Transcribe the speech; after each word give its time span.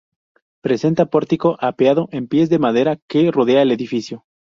Presenta 0.63 1.05
pórtico 1.05 1.57
apeado 1.59 2.09
en 2.11 2.25
pies 2.27 2.49
de 2.49 2.57
madera 2.57 2.97
que 3.07 3.29
rodea 3.29 3.61
al 3.61 3.69
edificio. 3.71 4.25